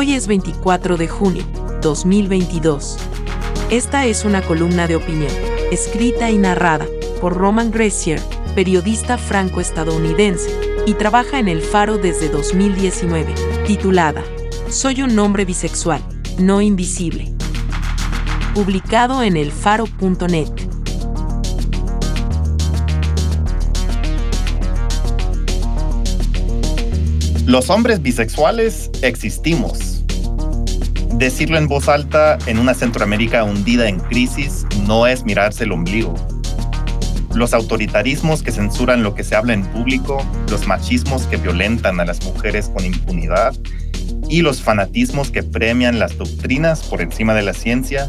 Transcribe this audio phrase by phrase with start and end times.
[0.00, 1.44] Hoy es 24 de junio,
[1.82, 2.96] 2022.
[3.68, 5.30] Esta es una columna de opinión,
[5.70, 6.86] escrita y narrada
[7.20, 8.18] por Roman Gracier,
[8.54, 10.48] periodista franco-estadounidense,
[10.86, 13.34] y trabaja en El Faro desde 2019,
[13.66, 14.24] titulada
[14.70, 16.00] Soy un hombre bisexual,
[16.38, 17.30] no invisible.
[18.54, 20.48] Publicado en elfaro.net.
[27.44, 29.89] Los hombres bisexuales existimos.
[31.14, 36.14] Decirlo en voz alta en una Centroamérica hundida en crisis no es mirarse el ombligo.
[37.34, 42.04] Los autoritarismos que censuran lo que se habla en público, los machismos que violentan a
[42.04, 43.54] las mujeres con impunidad
[44.28, 48.08] y los fanatismos que premian las doctrinas por encima de la ciencia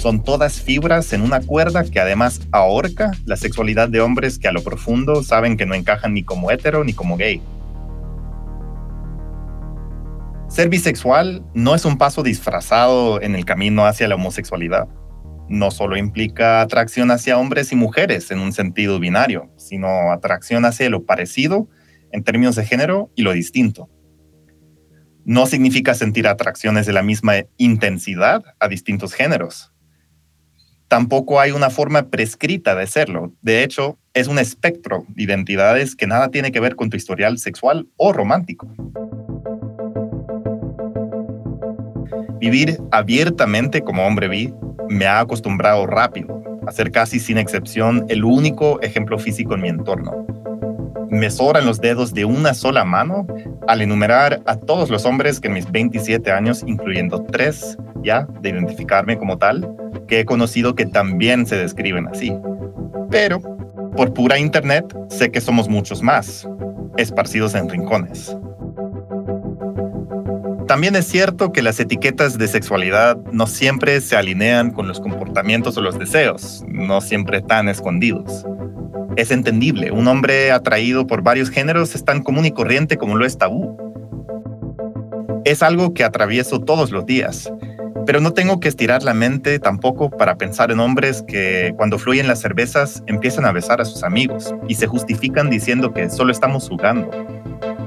[0.00, 4.52] son todas fibras en una cuerda que además ahorca la sexualidad de hombres que a
[4.52, 7.40] lo profundo saben que no encajan ni como hetero ni como gay.
[10.60, 14.88] Ser bisexual no es un paso disfrazado en el camino hacia la homosexualidad.
[15.48, 20.90] No solo implica atracción hacia hombres y mujeres en un sentido binario, sino atracción hacia
[20.90, 21.70] lo parecido
[22.12, 23.88] en términos de género y lo distinto.
[25.24, 29.72] No significa sentir atracciones de la misma intensidad a distintos géneros.
[30.88, 33.32] Tampoco hay una forma prescrita de serlo.
[33.40, 37.38] De hecho, es un espectro de identidades que nada tiene que ver con tu historial
[37.38, 38.68] sexual o romántico.
[42.40, 44.54] Vivir abiertamente como hombre vi
[44.88, 49.68] me ha acostumbrado rápido a ser casi sin excepción el único ejemplo físico en mi
[49.68, 50.26] entorno.
[51.10, 53.26] Me sobran los dedos de una sola mano
[53.68, 58.48] al enumerar a todos los hombres que en mis 27 años, incluyendo tres ya de
[58.48, 59.70] identificarme como tal,
[60.08, 62.32] que he conocido que también se describen así.
[63.10, 63.40] Pero,
[63.96, 66.48] por pura internet, sé que somos muchos más,
[66.96, 68.34] esparcidos en rincones.
[70.70, 75.76] También es cierto que las etiquetas de sexualidad no siempre se alinean con los comportamientos
[75.76, 78.46] o los deseos, no siempre están escondidos.
[79.16, 83.26] Es entendible, un hombre atraído por varios géneros es tan común y corriente como lo
[83.26, 83.76] es tabú.
[85.44, 87.52] Es algo que atravieso todos los días,
[88.06, 92.28] pero no tengo que estirar la mente tampoco para pensar en hombres que cuando fluyen
[92.28, 96.68] las cervezas empiezan a besar a sus amigos y se justifican diciendo que solo estamos
[96.68, 97.10] jugando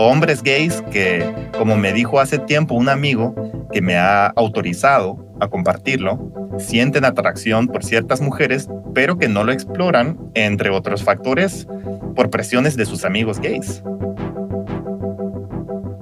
[0.00, 1.28] hombres gays que,
[1.58, 3.34] como me dijo hace tiempo un amigo
[3.72, 9.50] que me ha autorizado a compartirlo, sienten atracción por ciertas mujeres, pero que no lo
[9.50, 11.66] exploran, entre otros factores,
[12.14, 13.82] por presiones de sus amigos gays.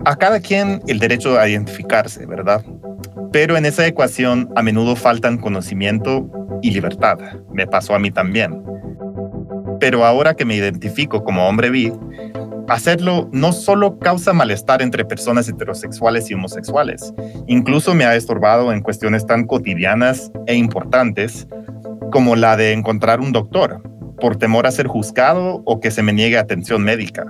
[0.04, 2.62] A cada quien el derecho a identificarse, ¿verdad?
[3.32, 6.28] Pero en esa ecuación a menudo faltan conocimiento
[6.60, 7.18] y libertad.
[7.50, 8.62] Me pasó a mí también.
[9.80, 11.92] Pero ahora que me identifico como hombre bi,
[12.68, 17.14] hacerlo no solo causa malestar entre personas heterosexuales y homosexuales,
[17.46, 21.46] incluso me ha estorbado en cuestiones tan cotidianas e importantes
[22.10, 23.82] como la de encontrar un doctor
[24.20, 27.24] por temor a ser juzgado o que se me niegue atención médica.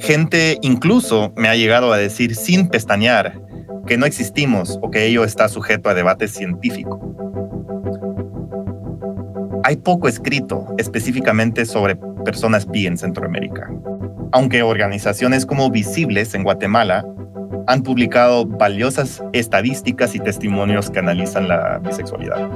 [0.00, 3.40] Gente incluso me ha llegado a decir sin pestañear
[3.86, 7.00] que no existimos o que ello está sujeto a debate científico.
[9.64, 13.68] Hay poco escrito específicamente sobre personas bi en Centroamérica
[14.32, 17.04] aunque organizaciones como Visibles en Guatemala
[17.66, 22.48] han publicado valiosas estadísticas y testimonios que analizan la bisexualidad.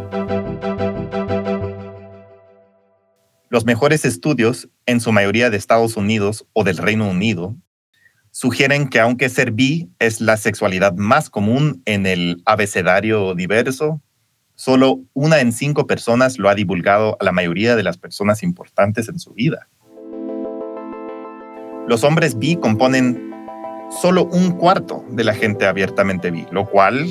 [3.49, 7.55] Los mejores estudios, en su mayoría de Estados Unidos o del Reino Unido,
[8.31, 14.01] sugieren que aunque ser bi es la sexualidad más común en el abecedario diverso,
[14.55, 19.09] solo una en cinco personas lo ha divulgado a la mayoría de las personas importantes
[19.11, 19.69] en su vida.
[21.89, 23.33] Los hombres bi componen
[24.01, 27.07] solo un cuarto de la gente abiertamente bi, lo cual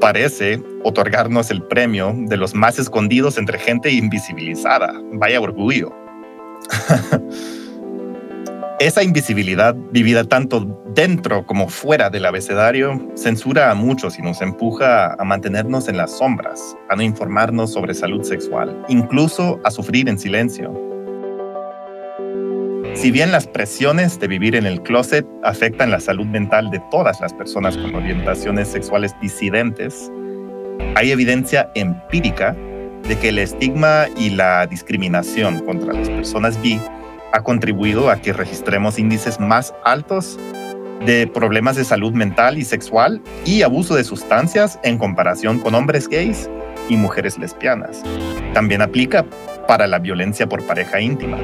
[0.00, 4.92] parece otorgarnos el premio de los más escondidos entre gente invisibilizada.
[5.12, 5.90] Vaya orgullo.
[8.80, 15.14] Esa invisibilidad, vivida tanto dentro como fuera del abecedario, censura a muchos y nos empuja
[15.18, 20.18] a mantenernos en las sombras, a no informarnos sobre salud sexual, incluso a sufrir en
[20.18, 20.72] silencio.
[23.00, 27.18] Si bien las presiones de vivir en el closet afectan la salud mental de todas
[27.22, 30.12] las personas con orientaciones sexuales disidentes,
[30.96, 32.54] hay evidencia empírica
[33.08, 36.78] de que el estigma y la discriminación contra las personas bi
[37.32, 40.38] ha contribuido a que registremos índices más altos
[41.06, 46.06] de problemas de salud mental y sexual y abuso de sustancias en comparación con hombres
[46.06, 46.50] gays
[46.90, 48.02] y mujeres lesbianas.
[48.52, 49.24] También aplica
[49.66, 51.38] para la violencia por pareja íntima.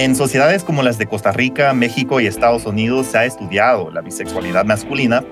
[0.00, 4.00] En sociedades como las de Costa Rica, México y Estados Unidos se ha estudiado la
[4.00, 5.22] bisexualidad masculina,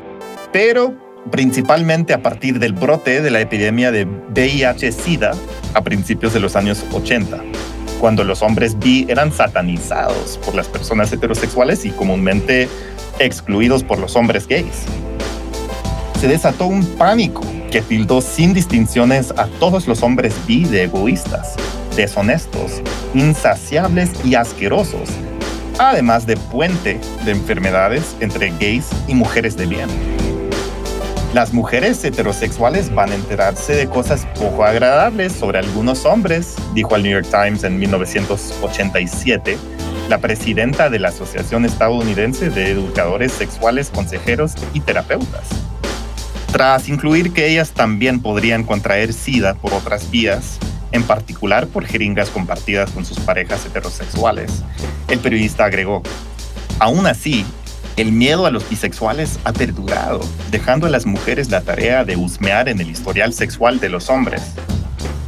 [0.52, 0.94] pero
[1.30, 5.30] principalmente a partir del brote de la epidemia de VIH-Sida
[5.72, 7.38] a principios de los años 80
[7.98, 12.68] cuando los hombres bi eran satanizados por las personas heterosexuales y comúnmente
[13.18, 14.84] excluidos por los hombres gays.
[16.20, 21.56] Se desató un pánico que tildó sin distinciones a todos los hombres bi de egoístas,
[21.98, 22.80] deshonestos,
[23.12, 25.10] insaciables y asquerosos,
[25.80, 29.88] además de puente de enfermedades entre gays y mujeres de bien.
[31.34, 37.02] Las mujeres heterosexuales van a enterarse de cosas poco agradables sobre algunos hombres, dijo al
[37.02, 39.58] New York Times en 1987
[40.08, 45.48] la presidenta de la Asociación Estadounidense de Educadores Sexuales, Consejeros y Terapeutas.
[46.52, 50.58] Tras incluir que ellas también podrían contraer SIDA por otras vías,
[50.92, 54.62] en particular por jeringas compartidas con sus parejas heterosexuales,
[55.08, 56.02] el periodista agregó,
[56.80, 57.44] Aún así,
[57.96, 60.20] el miedo a los bisexuales ha perdurado,
[60.52, 64.42] dejando a las mujeres la tarea de husmear en el historial sexual de los hombres.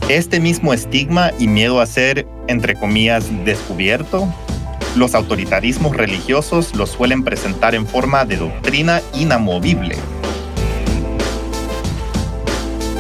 [0.09, 4.33] Este mismo estigma y miedo a ser, entre comillas, descubierto,
[4.97, 9.97] los autoritarismos religiosos lo suelen presentar en forma de doctrina inamovible.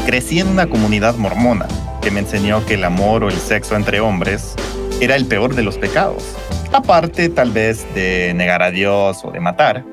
[0.07, 1.67] Crecí en una comunidad mormona
[2.01, 4.55] que me enseñó que el amor o el sexo entre hombres
[5.01, 6.37] era el peor de los pecados
[6.73, 9.85] aparte tal vez de negar a Dios o de matar,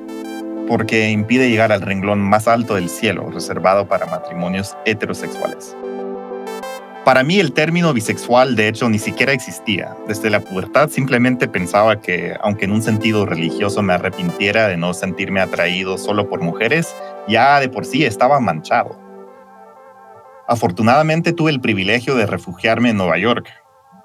[0.67, 5.75] porque impide llegar al renglón más alto del cielo, reservado para matrimonios heterosexuales.
[7.03, 9.95] Para mí el término bisexual de hecho ni siquiera existía.
[10.09, 14.93] Desde la pubertad simplemente pensaba que, aunque en un sentido religioso me arrepintiera de no
[14.93, 16.93] sentirme atraído solo por mujeres,
[17.29, 19.06] ya de por sí estaba manchado.
[20.47, 23.49] Afortunadamente tuve el privilegio de refugiarme en Nueva York,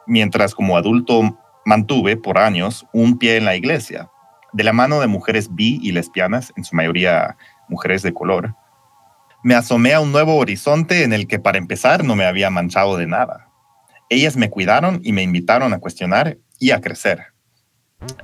[0.07, 4.11] mientras como adulto mantuve por años un pie en la iglesia,
[4.53, 7.37] de la mano de mujeres bi y lesbianas, en su mayoría
[7.69, 8.57] mujeres de color.
[9.45, 12.97] Me asomé a un nuevo horizonte en el que para empezar no me había manchado
[12.97, 13.49] de nada.
[14.09, 17.33] Ellas me cuidaron y me invitaron a cuestionar y a crecer.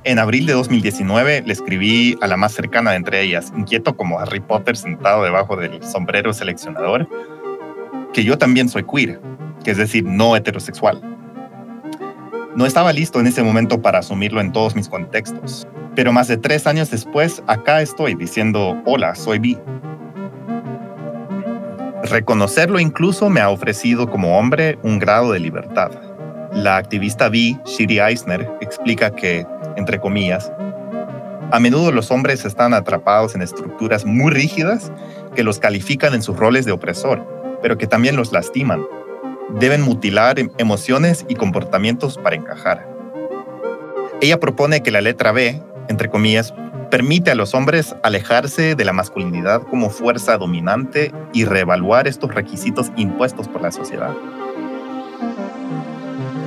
[0.03, 4.19] En abril de 2019 le escribí a la más cercana de entre ellas, inquieto como
[4.19, 7.07] Harry Potter sentado debajo del sombrero seleccionador,
[8.13, 9.19] que yo también soy queer,
[9.63, 11.01] que es decir, no heterosexual
[12.59, 15.65] no estaba listo en ese momento para asumirlo en todos mis contextos,
[15.95, 19.57] pero más de tres años después, acá estoy diciendo, hola, soy bi.
[22.03, 25.91] Reconocerlo incluso me ha ofrecido como hombre un grado de libertad.
[26.51, 29.45] La activista bi, Shiri Eisner, explica que,
[29.77, 30.51] entre comillas,
[31.51, 34.91] a menudo los hombres están atrapados en estructuras muy rígidas
[35.33, 38.85] que los califican en sus roles de opresor, pero que también los lastiman
[39.57, 42.87] deben mutilar em, emociones y comportamientos para encajar.
[44.21, 46.53] Ella propone que la letra B, entre comillas,
[46.91, 52.91] permite a los hombres alejarse de la masculinidad como fuerza dominante y reevaluar estos requisitos
[52.97, 54.13] impuestos por la sociedad.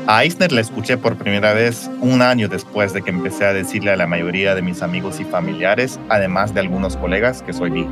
[0.09, 3.93] A Eisner la escuché por primera vez un año después de que empecé a decirle
[3.93, 7.87] a la mayoría de mis amigos y familiares, además de algunos colegas, que soy bi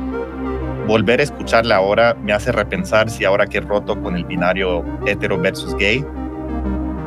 [0.87, 4.83] volver a escucharla ahora me hace repensar si ahora que he roto con el binario
[5.05, 6.05] hetero versus gay,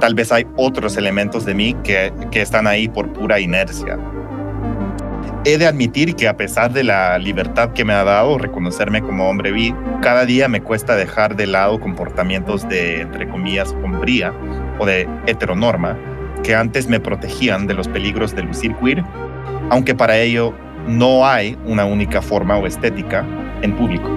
[0.01, 3.99] tal vez hay otros elementos de mí que, que están ahí por pura inercia.
[5.47, 9.29] He de admitir que a pesar de la libertad que me ha dado reconocerme como
[9.29, 14.33] hombre bi, cada día me cuesta dejar de lado comportamientos de, entre comillas, hombría
[14.79, 15.99] o de heteronorma
[16.43, 19.05] que antes me protegían de los peligros de lucir queer,
[19.71, 20.55] aunque para ello
[20.87, 23.25] no hay una única forma o estética
[23.65, 24.09] en público.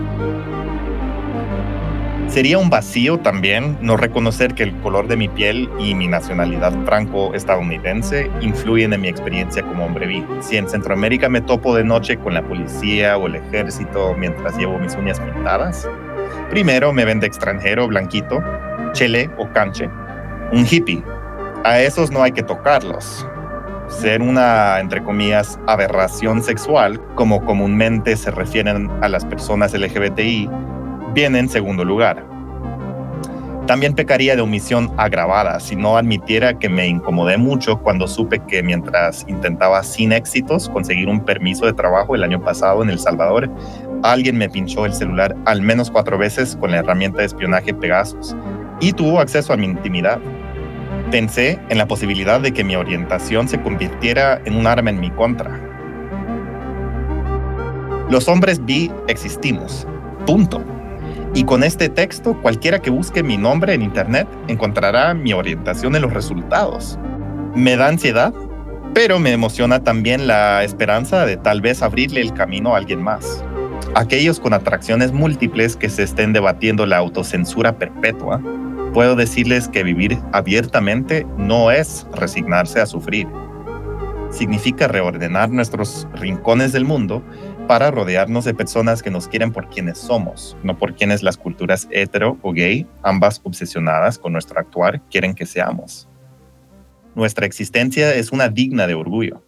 [2.27, 6.74] Sería un vacío también no reconocer que el color de mi piel y mi nacionalidad
[6.86, 10.25] franco-estadounidense influyen en mi experiencia como hombre bi.
[10.42, 14.77] Si en Centroamérica me topo de noche con la policía o el ejército mientras llevo
[14.77, 15.89] mis uñas pintadas,
[16.50, 18.44] primero me ven de extranjero blanquito,
[18.92, 19.89] chele o canche,
[20.51, 21.01] un hippie.
[21.63, 23.25] A esos no hay que tocarlos
[23.88, 30.50] ser una, entre comillas, aberración sexual, como comúnmente se refieren a las personas LGBTI,
[31.13, 32.25] viene en segundo lugar.
[33.67, 38.63] También pecaría de omisión agravada si no admitiera que me incomodé mucho cuando supe que
[38.63, 43.50] mientras intentaba sin éxitos conseguir un permiso de trabajo el año pasado en El Salvador,
[44.03, 48.38] alguien me pinchó el celular al menos cuatro veces con la herramienta de espionaje Pegasus
[48.79, 50.20] y tuvo acceso a mi intimidad.
[51.12, 55.10] Pensé en la posibilidad de que mi orientación se convirtiera en un arma en mi
[55.10, 55.58] contra.
[58.10, 59.88] Los hombres bi existimos.
[60.26, 60.62] Punto.
[61.34, 66.02] Y con este texto, cualquiera que busque mi nombre en Internet encontrará mi orientación en
[66.02, 67.00] los resultados.
[67.56, 68.34] Me da ansiedad,
[68.94, 73.46] pero me emociona también la esperanza de tal vez abrirle el camino a alguien más.
[73.96, 78.42] Aquellos con atracciones múltiples que se estén debatiendo la autocensura perpetua,
[78.98, 83.27] puedo decirles que vivir abiertamente no es resignarse a sufrir.
[84.32, 87.24] Significa reordenar nuestros rincones del mundo
[87.68, 91.88] para rodearnos de personas que nos quieren por quienes somos, no por quienes las culturas
[91.92, 96.10] hetero o gay, ambas obsesionadas con nuestro actuar, quieren que seamos.
[97.13, 99.47] Nuestra existencia es una digna de orgullo.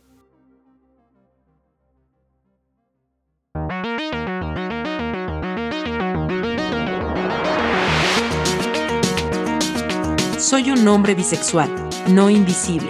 [10.49, 11.69] Soy un hombre bisexual,
[12.07, 12.89] no invisible.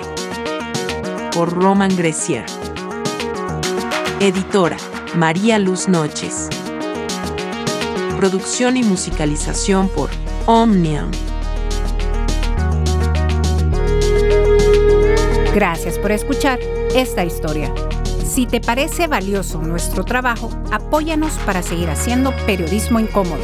[1.34, 2.46] Por Roman Grecier.
[4.22, 4.78] Editora
[5.18, 6.48] María Luz Noches.
[8.16, 10.10] Producción y musicalización por
[10.46, 11.12] Omnium.
[15.54, 16.60] Gracias por escuchar
[16.96, 17.74] esta historia.
[18.24, 23.44] Si te parece valioso nuestro trabajo, apóyanos para seguir haciendo periodismo incómodo.